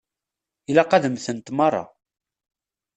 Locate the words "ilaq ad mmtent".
0.69-1.47